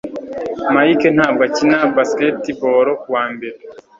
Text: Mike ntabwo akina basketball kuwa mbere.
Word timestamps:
Mike 0.73 1.07
ntabwo 1.15 1.41
akina 1.47 1.79
basketball 1.95 2.87
kuwa 3.01 3.23
mbere. 3.33 3.57